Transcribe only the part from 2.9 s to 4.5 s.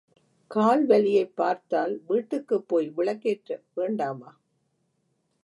விளக்கேற்ற வேண்டாமா?